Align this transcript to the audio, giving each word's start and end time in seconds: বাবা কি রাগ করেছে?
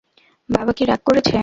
বাবা 0.49 0.71
কি 0.73 0.83
রাগ 0.85 1.01
করেছে? 1.05 1.37